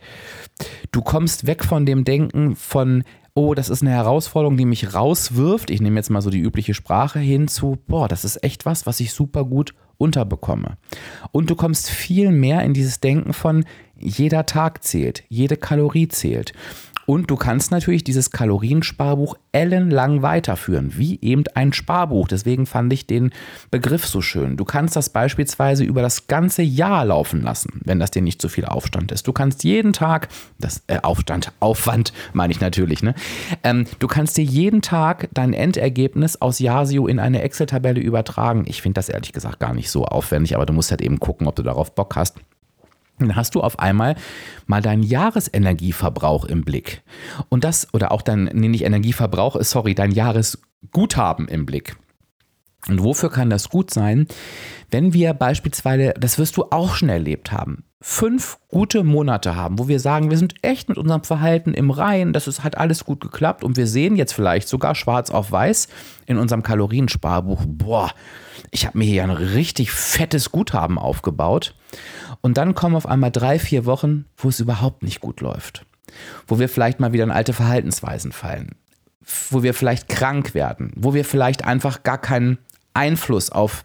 [0.93, 3.03] Du kommst weg von dem Denken von,
[3.35, 5.71] oh, das ist eine Herausforderung, die mich rauswirft.
[5.71, 9.01] Ich nehme jetzt mal so die übliche Sprache hinzu, boah, das ist echt was, was
[9.01, 10.79] ich super gut unterbekomme.
[11.33, 13.65] Und du kommst viel mehr in dieses Denken von,
[13.99, 16.53] jeder Tag zählt, jede Kalorie zählt.
[17.11, 22.29] Und du kannst natürlich dieses Kaloriensparbuch ellenlang weiterführen, wie eben ein Sparbuch.
[22.29, 23.33] Deswegen fand ich den
[23.73, 24.57] Begriff so schön.
[24.57, 28.49] Du kannst das beispielsweise über das ganze Jahr laufen lassen, wenn das dir nicht zu
[28.49, 29.27] viel Aufstand ist.
[29.27, 30.29] Du kannst jeden Tag,
[30.61, 33.17] das äh, Aufstand, Aufwand meine ich natürlich, ne?
[33.65, 38.67] Ähm, du kannst dir jeden Tag dein Endergebnis aus Yasio in eine Excel-Tabelle übertragen.
[38.69, 41.49] Ich finde das ehrlich gesagt gar nicht so aufwendig, aber du musst halt eben gucken,
[41.49, 42.37] ob du darauf Bock hast
[43.29, 44.17] dann hast du auf einmal
[44.67, 47.03] mal deinen Jahresenergieverbrauch im Blick.
[47.49, 51.97] Und das, oder auch dein, nee, nicht Energieverbrauch, sorry, dein Jahresguthaben im Blick.
[52.89, 54.27] Und wofür kann das gut sein?
[54.91, 59.87] Wenn wir beispielsweise, das wirst du auch schon erlebt haben, fünf gute Monate haben, wo
[59.87, 63.21] wir sagen, wir sind echt mit unserem Verhalten im Reinen, das ist, hat alles gut
[63.21, 65.89] geklappt und wir sehen jetzt vielleicht sogar schwarz auf weiß
[66.25, 68.11] in unserem Kaloriensparbuch, boah,
[68.71, 71.75] ich habe mir hier ein richtig fettes Guthaben aufgebaut.
[72.41, 75.85] Und dann kommen auf einmal drei, vier Wochen, wo es überhaupt nicht gut läuft.
[76.47, 78.77] Wo wir vielleicht mal wieder in alte Verhaltensweisen fallen.
[79.51, 80.93] Wo wir vielleicht krank werden.
[80.97, 82.59] Wo wir vielleicht einfach gar keinen
[82.95, 83.85] Einfluss auf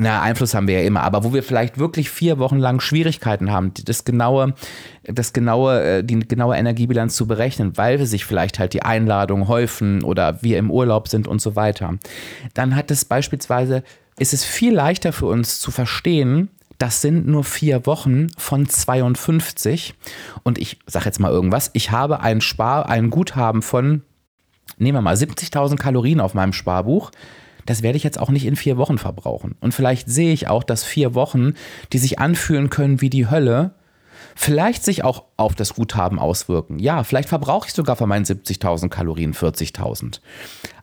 [0.00, 3.50] na, Einfluss haben wir ja immer, aber wo wir vielleicht wirklich vier Wochen lang Schwierigkeiten
[3.50, 4.54] haben, das genaue,
[5.04, 9.46] das genaue, äh, die genaue Energiebilanz zu berechnen, weil wir sich vielleicht halt die Einladungen
[9.46, 11.98] häufen oder wir im Urlaub sind und so weiter,
[12.54, 13.82] dann hat es beispielsweise,
[14.18, 19.94] ist es viel leichter für uns zu verstehen, das sind nur vier Wochen von 52
[20.44, 24.02] und ich sage jetzt mal irgendwas, ich habe ein Spar, ein Guthaben von,
[24.78, 27.10] nehmen wir mal 70.000 Kalorien auf meinem Sparbuch
[27.66, 29.56] das werde ich jetzt auch nicht in vier Wochen verbrauchen.
[29.60, 31.54] Und vielleicht sehe ich auch, dass vier Wochen,
[31.92, 33.74] die sich anfühlen können wie die Hölle,
[34.34, 36.78] vielleicht sich auch auf das Guthaben auswirken.
[36.78, 40.20] Ja, vielleicht verbrauche ich sogar von meinen 70.000 Kalorien 40.000.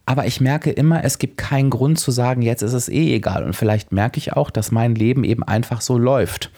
[0.07, 3.43] Aber ich merke immer, es gibt keinen Grund zu sagen, jetzt ist es eh egal.
[3.43, 6.49] Und vielleicht merke ich auch, dass mein Leben eben einfach so läuft.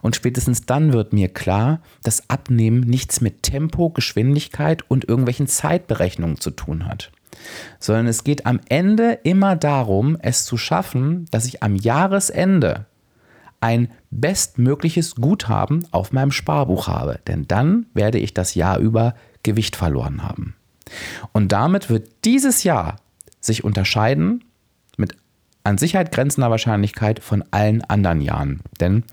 [0.00, 6.40] Und spätestens dann wird mir klar, dass Abnehmen nichts mit Tempo, Geschwindigkeit und irgendwelchen Zeitberechnungen
[6.40, 7.12] zu tun hat
[7.80, 12.86] sondern es geht am Ende immer darum, es zu schaffen, dass ich am Jahresende
[13.60, 17.18] ein bestmögliches Guthaben auf meinem Sparbuch habe.
[17.26, 20.54] Denn dann werde ich das Jahr über Gewicht verloren haben.
[21.32, 22.96] Und damit wird dieses Jahr
[23.40, 24.44] sich unterscheiden
[24.96, 25.16] mit
[25.64, 28.60] an Sicherheit grenzender Wahrscheinlichkeit von allen anderen Jahren.
[28.80, 29.04] Denn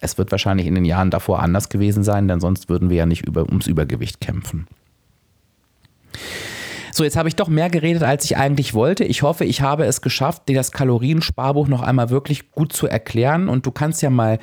[0.00, 3.06] es wird wahrscheinlich in den Jahren davor anders gewesen sein, denn sonst würden wir ja
[3.06, 4.66] nicht über, ums Übergewicht kämpfen.
[6.92, 9.04] So, jetzt habe ich doch mehr geredet, als ich eigentlich wollte.
[9.04, 13.50] Ich hoffe, ich habe es geschafft, dir das Kaloriensparbuch noch einmal wirklich gut zu erklären.
[13.50, 14.38] Und du kannst ja mal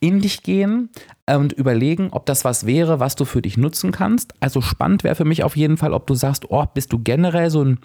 [0.00, 0.88] in dich gehen
[1.36, 4.34] und überlegen, ob das was wäre, was du für dich nutzen kannst.
[4.40, 7.50] Also spannend wäre für mich auf jeden Fall, ob du sagst, oh, bist du generell
[7.50, 7.78] so ein,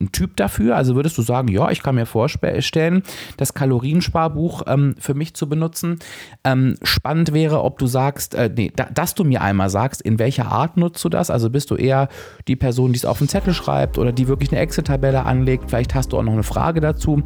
[0.00, 0.76] ein Typ dafür?
[0.76, 3.02] Also würdest du sagen, ja, ich kann mir vorstellen,
[3.36, 5.98] das Kaloriensparbuch ähm, für mich zu benutzen.
[6.44, 10.18] Ähm, spannend wäre, ob du sagst, äh, nee, da, dass du mir einmal sagst, in
[10.18, 11.30] welcher Art nutzt du das?
[11.30, 12.08] Also bist du eher
[12.48, 15.70] die Person, die es auf den Zettel schreibt oder die wirklich eine Excel-Tabelle anlegt?
[15.70, 17.22] Vielleicht hast du auch noch eine Frage dazu.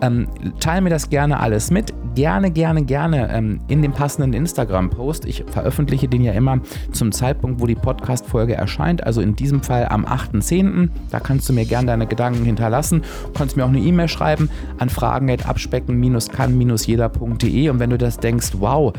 [0.00, 0.28] Ähm,
[0.60, 1.92] teile mir das gerne alles mit.
[2.14, 5.07] Gerne, gerne, gerne ähm, in dem passenden Instagram-Post.
[5.24, 6.60] Ich veröffentliche den ja immer
[6.92, 9.04] zum Zeitpunkt, wo die Podcast-Folge erscheint.
[9.04, 10.88] Also in diesem Fall am 8.10.
[11.10, 13.02] Da kannst du mir gerne deine Gedanken hinterlassen.
[13.24, 18.92] Du kannst mir auch eine E-Mail schreiben an fragen.abspecken-kann-jeder.de und wenn du das denkst, wow,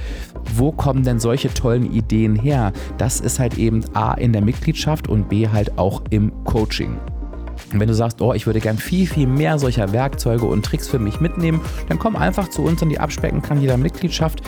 [0.55, 2.71] wo kommen denn solche tollen Ideen her?
[2.97, 6.97] Das ist halt eben A in der Mitgliedschaft und B halt auch im Coaching.
[7.71, 10.87] Und wenn du sagst, oh, ich würde gern viel, viel mehr solcher Werkzeuge und Tricks
[10.87, 14.41] für mich mitnehmen, dann komm einfach zu uns in die Abspecken kann jeder Mitgliedschaft.